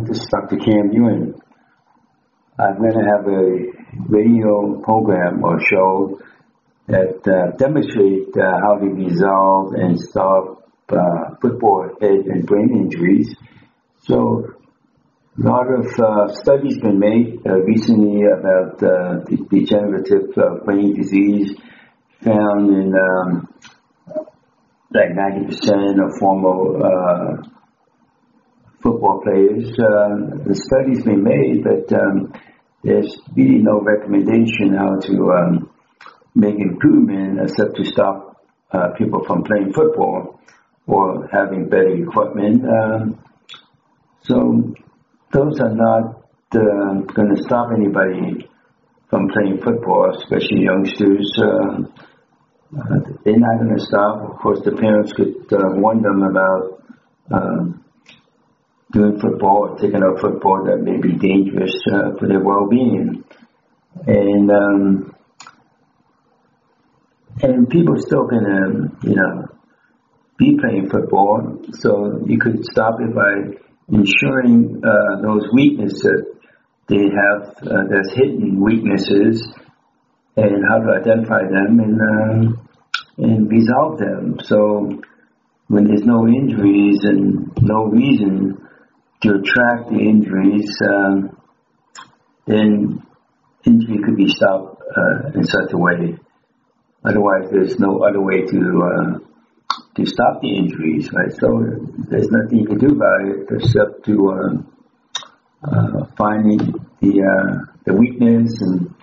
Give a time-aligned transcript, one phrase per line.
[0.00, 0.56] Dr.
[0.56, 1.34] Kam Yuen.
[2.58, 6.18] I'm going to have a radio program or show
[6.86, 13.34] that uh, demonstrate uh, how to resolve and stop uh, football head and brain injuries.
[14.00, 14.46] So
[15.38, 20.94] a lot of uh, studies been made uh, recently about uh, the degenerative uh, brain
[20.94, 21.54] disease
[22.22, 23.48] found in um,
[24.94, 27.42] like 90% of former uh,
[28.82, 29.70] football players.
[29.78, 32.32] Uh, the studies been made, but um,
[32.82, 35.70] there's really no recommendation how to um,
[36.34, 40.40] make improvement except to stop uh, people from playing football
[40.86, 42.64] or having better equipment.
[42.64, 43.24] Um,
[44.22, 44.74] so
[45.32, 48.48] those are not uh, going to stop anybody
[49.08, 51.30] from playing football, especially youngsters.
[51.38, 51.82] Uh,
[52.74, 54.30] uh, they're not going to stop.
[54.30, 56.82] Of course, the parents could uh, warn them about
[57.30, 57.81] um,
[58.92, 63.24] doing football or taking up football that may be dangerous uh, for their well-being.
[64.06, 65.14] And um,
[67.42, 69.48] and people still to, you know,
[70.38, 71.62] be playing football.
[71.72, 76.32] So you could stop it by ensuring uh, those weaknesses
[76.88, 79.46] they have, uh, there's hidden weaknesses,
[80.36, 82.68] and how to identify them and um,
[83.18, 84.38] and resolve them.
[84.44, 85.00] So
[85.68, 88.51] when there's no injuries and no reason
[89.22, 91.36] to attract the injuries, um,
[92.46, 93.02] then
[93.64, 96.18] injury could be stopped uh, in such a way.
[97.04, 99.18] Otherwise, there's no other way to uh,
[99.96, 101.32] to stop the injuries, right?
[101.32, 101.48] So
[102.08, 106.58] there's nothing you can do about it except to uh, uh, finding
[107.00, 108.94] the the weakness and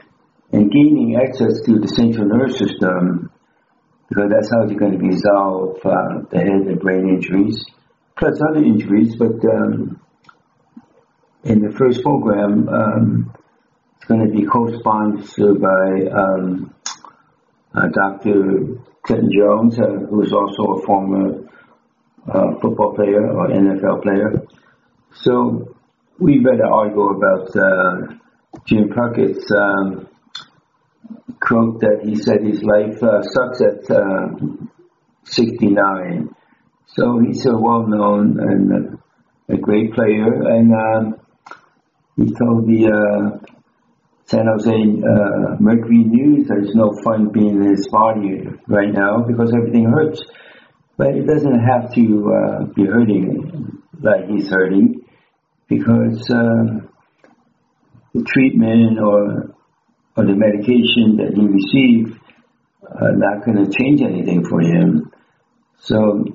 [0.51, 3.31] and gaining access to the central nervous system
[4.09, 7.63] because that's how you're going to resolve uh, the head and brain injuries,
[8.17, 9.15] plus other injuries.
[9.15, 10.01] But um,
[11.43, 13.33] in the first program, um,
[13.95, 16.73] it's going to be co-sponsored by um,
[17.73, 18.79] uh, Dr.
[19.03, 21.47] Clinton Jones, uh, who is also a former
[22.27, 24.45] uh, football player or NFL player.
[25.13, 25.75] So
[26.19, 28.15] we read an article about uh,
[28.65, 30.07] Jim Plunkett's um,
[31.39, 34.27] quote that he said his life uh, sucks at uh,
[35.23, 36.35] 69.
[36.87, 38.99] So he's a well-known and
[39.47, 41.19] a great player, and um,
[42.19, 43.49] he told the uh,
[44.25, 49.53] San Jose uh, Mercury News there's no fun being in his body right now because
[49.55, 50.21] everything hurts.
[50.97, 55.05] But it doesn't have to uh, be hurting like he's hurting
[55.69, 56.85] because uh,
[58.13, 59.55] the treatment or
[60.17, 62.19] or the medication that he received
[62.83, 65.09] are not going to change anything for him.
[65.77, 66.25] So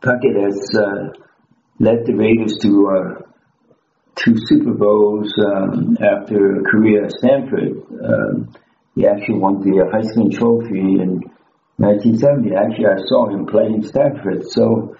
[0.00, 1.12] Plunkett has uh,
[1.78, 3.29] led the Raiders to uh,
[4.24, 7.82] two Super Bowls um, after a career at Stanford.
[8.04, 8.52] Um,
[8.94, 11.22] he actually won the Heisman Trophy in
[11.76, 12.54] 1970.
[12.54, 14.96] Actually, I saw him play in Stanford, so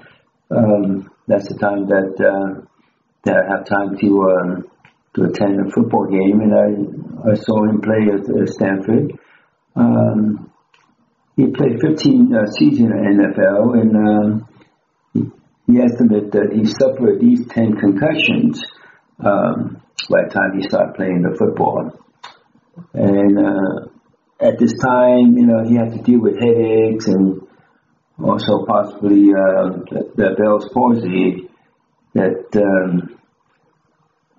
[0.50, 2.66] um, that's the time that uh,
[3.24, 4.70] that I have time to um,
[5.14, 9.18] to attend a football game, and I I saw him play at, at Stanford.
[9.76, 10.50] Um,
[11.36, 14.48] he played 15 uh, seasons in NFL, and um,
[15.68, 18.60] he, estimated that he suffered least 10 concussions
[19.24, 21.92] um, by the time he started playing the football.
[22.94, 23.88] And uh,
[24.40, 27.42] at this time, you know, he had to deal with headaches and
[28.22, 31.48] also possibly uh, the, the Bell's palsy
[32.14, 33.16] that um,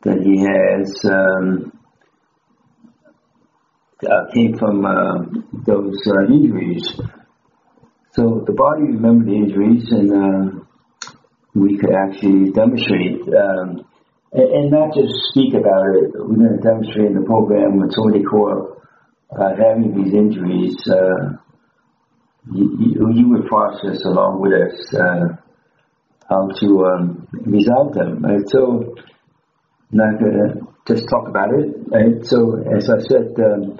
[0.03, 1.72] that he has um,
[4.03, 5.23] uh, came from uh,
[5.66, 7.00] those uh, injuries.
[8.14, 10.64] So the body remembered the injuries, and uh,
[11.53, 13.85] we could actually demonstrate um,
[14.34, 16.12] and, and not just speak about it.
[16.16, 18.82] We're going to demonstrate in the program with somebody called
[19.32, 20.76] uh, having these injuries.
[20.88, 21.38] Uh,
[22.52, 25.36] you, you, would process along with us uh,
[26.28, 28.24] how to um, resolve them.
[28.24, 28.48] Right?
[28.48, 28.96] So,
[29.92, 31.76] not going to just talk about it.
[31.88, 32.26] Right?
[32.26, 33.80] So, as I said, um,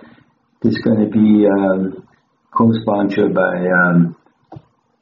[0.62, 2.08] this is going to be um,
[2.52, 4.16] co-sponsored by um,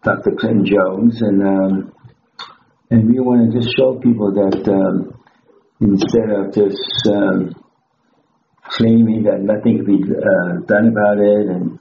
[0.03, 0.31] Dr.
[0.39, 1.93] Clinton Jones, and um,
[2.89, 5.18] and we want to just show people that um,
[5.81, 7.55] instead of just um,
[8.69, 11.79] claiming that nothing can be uh, done about it and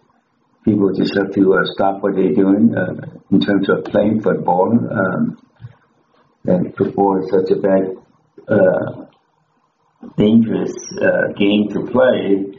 [0.64, 2.94] people just have to uh, stop what they're doing uh,
[3.30, 4.70] in terms of playing football.
[4.72, 5.38] Um,
[6.44, 7.96] and football is such a bad,
[8.48, 9.06] uh,
[10.16, 12.58] dangerous uh, game to play.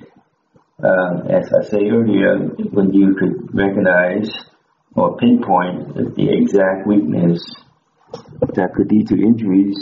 [0.82, 2.38] Uh, as I say earlier,
[2.72, 4.30] when you could recognize
[4.96, 7.44] or pinpoint the exact weakness
[8.42, 9.78] that could lead to injuries,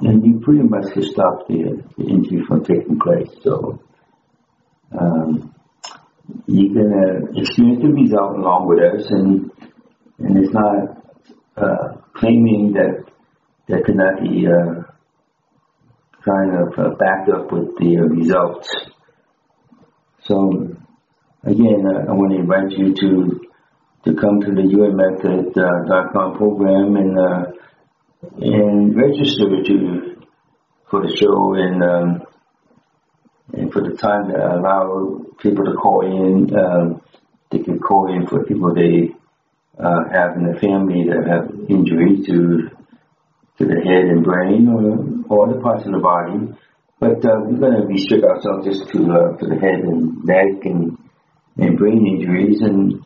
[0.00, 3.28] and you pretty much can stop the, the injury from taking place.
[3.42, 3.80] So
[4.98, 5.54] um,
[6.46, 9.50] you're gonna experience the result along with us, and
[10.18, 11.02] and it's not
[11.56, 13.04] uh, claiming that
[13.68, 14.82] that could not be uh,
[16.24, 18.68] kind of uh, backed up with the uh, results.
[20.24, 20.76] So
[21.44, 23.40] again, uh, I want to invite you to
[24.04, 27.52] to come to the YuenMethod.com uh, program and uh,
[28.22, 30.16] and register to
[30.90, 32.26] for the show and um,
[33.52, 36.54] and for the time to allow people to call in.
[36.56, 37.02] Um,
[37.50, 39.14] they can call in for people they
[39.78, 42.70] uh, have in the family that have injury to
[43.58, 46.54] to the head and brain or, or other parts of the body.
[46.98, 50.64] But uh, we're going to restrict ourselves just to uh, to the head and neck
[50.64, 50.98] and
[51.56, 53.04] and brain injuries, and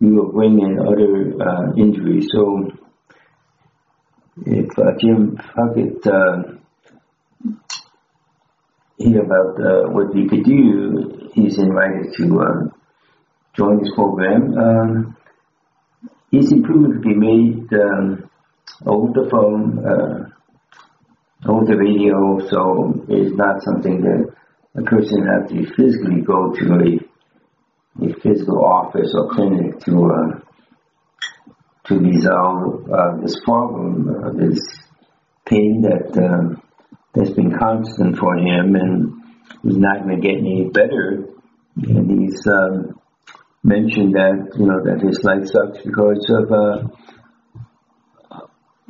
[0.00, 2.28] we will bring in other uh, injuries.
[2.32, 2.70] So
[4.46, 6.42] if uh, Jim Plunkett uh,
[8.96, 12.68] hear about uh, what we could do, he's invited to uh,
[13.56, 14.58] join this program.
[14.58, 15.16] Um,
[16.30, 18.30] his improvement could be made um,
[18.86, 24.34] over the phone, uh, over the radio, so it's not something that
[24.76, 30.40] a person has to physically go to a, a physical office or clinic to uh,
[31.90, 34.60] to resolve uh, this problem, uh, this
[35.44, 36.54] pain that uh,
[37.18, 39.20] has been constant for him, and
[39.64, 41.26] he's not going to get any better.
[41.76, 43.00] And he's um,
[43.64, 46.86] mentioned that you know that his life sucks because of uh,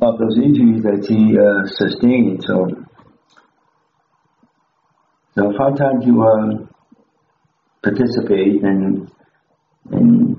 [0.05, 2.43] of those injuries that he uh, sustained.
[2.45, 2.69] So,
[5.33, 6.67] so how time you uh,
[7.81, 9.11] participate and
[9.89, 10.30] and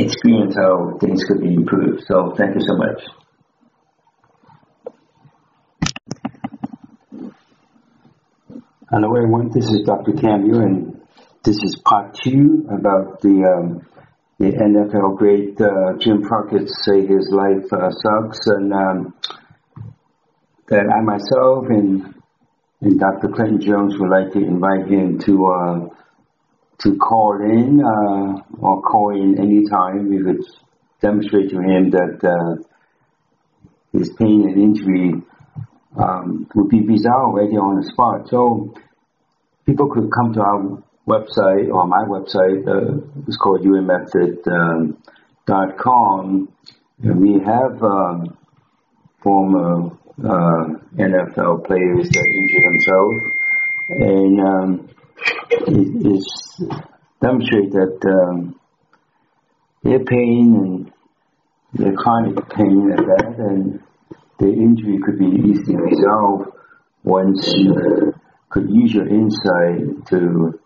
[0.00, 2.04] experience how things could be improved.
[2.06, 3.02] So thank you so much.
[8.90, 10.12] Hello everyone, this is Dr.
[10.12, 11.00] Kam Yuen and
[11.44, 13.86] this is part two about the um,
[14.38, 19.14] the NFL great uh, Jim Plunkett say his life uh, sucks and um,
[20.68, 22.14] that I myself and
[22.80, 23.28] and Dr.
[23.28, 25.88] Clinton Jones would like to invite him to uh,
[26.80, 30.08] to call in uh, or call in anytime.
[30.08, 30.44] We could
[31.00, 32.56] demonstrate to him that uh,
[33.92, 35.22] his pain and injury
[35.96, 38.28] um, would be resolved right there on the spot.
[38.28, 38.74] So
[39.66, 42.66] people could come to our website or my website.
[42.66, 46.18] Uh, it's called yuenmethod.com.
[46.20, 46.48] Um,
[47.02, 48.36] we have um,
[49.22, 49.90] former
[50.22, 53.22] uh, NFL players that injure themselves.
[53.88, 54.88] And um,
[55.66, 56.62] is
[57.20, 58.58] demonstrate that um,
[59.82, 60.92] their pain and
[61.72, 63.80] their chronic pain at that and
[64.38, 66.50] the injury could be easily resolved
[67.04, 68.14] once you
[68.48, 70.58] could use your insight to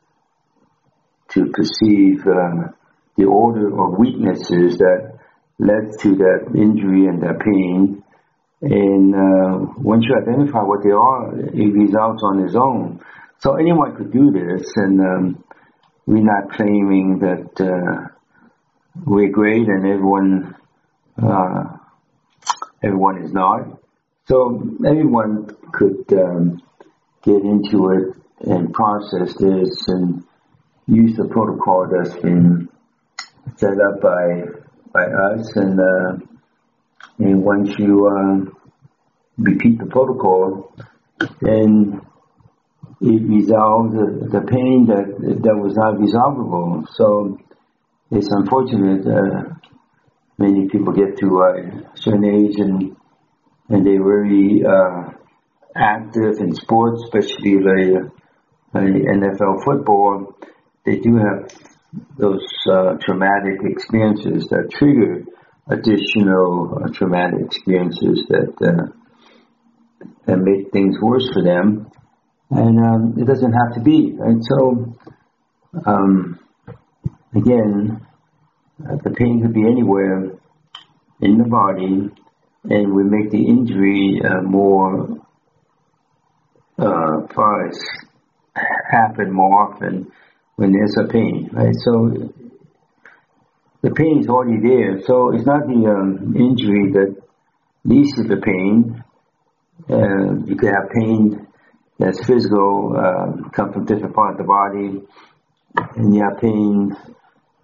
[1.28, 2.70] to perceive uh,
[3.17, 5.19] the order of weaknesses that
[5.58, 8.02] led to that injury and that pain.
[8.62, 13.00] And uh, once you identify what they are, it resolves on its own.
[13.41, 15.44] So anyone could do this, and um,
[16.06, 18.08] we're not claiming that uh,
[19.05, 20.55] we're great and everyone
[21.22, 21.76] uh,
[22.82, 23.81] everyone is not.
[24.26, 26.62] So anyone could um,
[27.22, 30.24] get into it and process this and
[30.86, 32.69] use the protocol that's been
[33.56, 34.44] set up by
[34.93, 36.17] by us, and uh,
[37.19, 38.50] and once you uh,
[39.38, 40.74] repeat the protocol,
[41.41, 42.00] then
[43.05, 43.93] it resolved
[44.32, 45.06] the, pain that
[45.43, 46.87] that was not resolvable.
[46.93, 47.39] So
[48.11, 49.06] it's unfortunate.
[49.06, 49.55] Uh,
[50.39, 52.96] many people get to a certain age and
[53.69, 55.13] and they're very uh,
[55.77, 58.11] active in sports, especially the,
[58.75, 60.37] NFL football.
[60.84, 61.53] They do have
[62.19, 65.25] those uh, traumatic experiences that trigger
[65.69, 68.93] additional uh, traumatic experiences that uh,
[70.27, 71.91] that make things worse for them
[72.51, 74.36] and um, it doesn't have to be right.
[74.43, 74.94] So
[75.86, 76.39] um,
[77.34, 78.06] again,
[78.89, 80.32] uh, the pain could be anywhere
[81.20, 82.10] in the body,
[82.65, 85.19] and we make the injury uh, more
[86.79, 87.79] uh, far as
[88.91, 90.10] happen more often
[90.56, 91.74] when there's a pain, right?
[91.84, 92.32] So
[93.82, 95.01] the pain is already there.
[95.06, 97.17] So it's not the um, injury that
[97.84, 99.05] leads to the pain.
[99.91, 101.46] Uh, you could have pain
[101.98, 105.06] that's physical, uh, come from different parts of the body,
[105.96, 106.96] and you have pain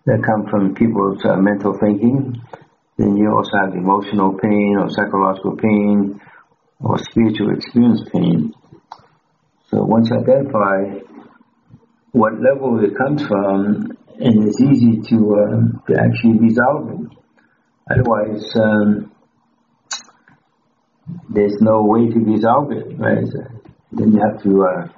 [0.07, 2.41] that come from people's uh, mental thinking.
[2.97, 6.21] Then you also have emotional pain or psychological pain
[6.81, 8.53] or spiritual experience pain.
[9.69, 11.01] So once you identify
[12.13, 17.17] what level it comes from, and it's easy to, uh, to actually resolve it.
[17.91, 19.13] Otherwise, um,
[21.29, 23.25] there's no way to resolve it, right?
[23.93, 24.89] Then you have to uh,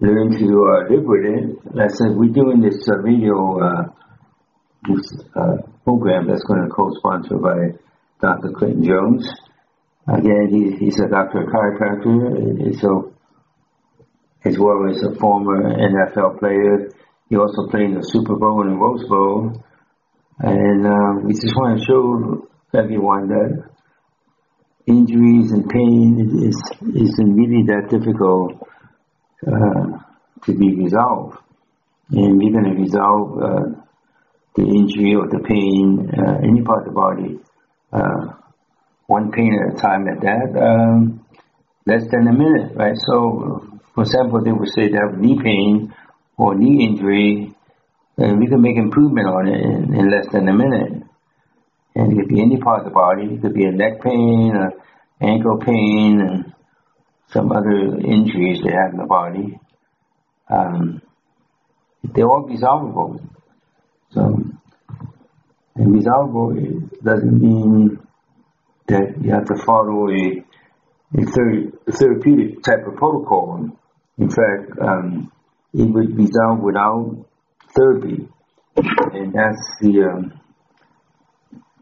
[0.00, 1.74] learn to uh, live with it.
[1.74, 3.82] Like I said, we're doing this uh, video uh,
[4.88, 7.78] this uh, program that's going to co-sponsor by
[8.20, 8.52] Dr.
[8.56, 9.28] Clinton Jones.
[10.06, 13.12] Again, he, he's a doctor of chiropractor, so
[14.44, 16.90] as well as a former NFL player.
[17.28, 19.62] He also played in the Super Bowl and the Rose Bowl.
[20.38, 23.68] And uh, we just want to show everyone that
[24.88, 28.66] injuries and pain is, isn't really that difficult
[29.46, 29.98] uh,
[30.44, 31.38] to be resolved.
[32.10, 33.80] And we're going to resolve uh,
[34.56, 37.38] the injury or the pain, uh, any part of the body,
[37.92, 38.34] uh,
[39.06, 41.24] one pain at a time at that, um,
[41.86, 42.96] less than a minute, right?
[42.96, 45.94] So, for example, they would say they have knee pain
[46.36, 47.54] or knee injury,
[48.16, 50.97] and we can make improvement on it in, in less than a minute.
[51.98, 53.24] And it could be any part of the body.
[53.24, 54.72] It could be a neck pain, or
[55.20, 56.54] ankle pain, and
[57.32, 59.58] some other injuries they have in the body.
[60.48, 61.02] Um,
[62.04, 63.20] they're all resolvable.
[64.10, 64.20] So,
[65.74, 66.54] and resolvable
[67.02, 67.98] doesn't mean
[68.86, 70.44] that you have to follow a,
[71.18, 73.70] a, ther- therapeutic type of protocol.
[74.18, 75.32] In fact, um,
[75.74, 77.26] it would resolve without
[77.76, 78.28] therapy,
[78.76, 80.40] and that's the um,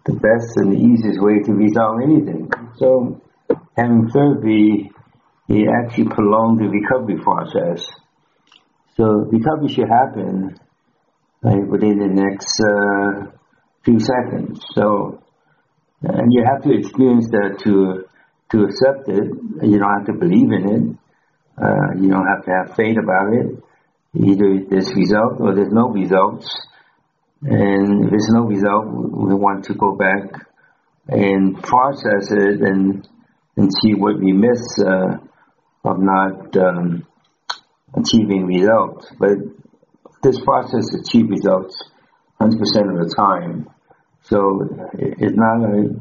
[0.06, 2.50] the best and the easiest way to resolve anything.
[2.78, 3.20] So,
[3.76, 4.90] having therapy,
[5.48, 7.84] it actually prolongs the recovery process.
[8.96, 10.58] So, recovery should happen
[11.42, 13.30] like, within the next uh,
[13.84, 14.64] few seconds.
[14.74, 15.22] So,
[16.02, 18.04] and you have to experience that to
[18.50, 19.26] to accept it.
[19.62, 20.96] You don't have to believe in it.
[21.60, 23.62] Uh, you don't have to have faith about it.
[24.14, 26.48] Either there's result or there's no results.
[27.42, 30.46] And there's no result, we want to go back
[31.08, 33.06] and process it and
[33.56, 35.16] and see what we miss uh,
[35.84, 37.06] of not um,
[37.94, 39.10] achieving results.
[39.18, 39.38] But
[40.22, 41.82] this process achieves results
[42.40, 43.70] 100% of the time.
[44.24, 45.94] So it's not a,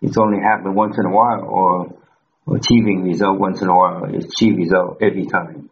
[0.00, 4.04] it's only happened once in a while or achieving result once in a while.
[4.14, 5.68] It's achieve result every time.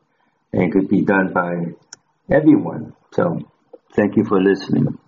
[0.52, 1.74] And it could be done by
[2.34, 2.94] everyone.
[3.12, 3.48] So
[3.94, 4.98] thank you for listening.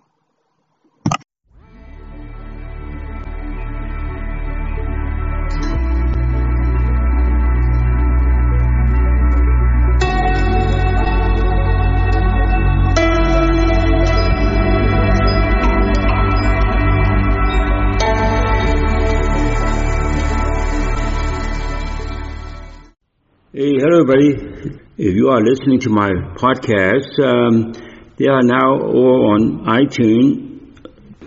[23.53, 24.79] Hey, hello, everybody.
[24.97, 27.73] If you are listening to my podcast, um,
[28.17, 30.45] they are now all on iTunes.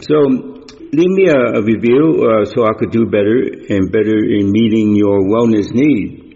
[0.02, 0.16] So
[0.92, 4.97] leave me a, a review uh, so I could do better and better in meeting
[4.97, 6.30] your wellness needs.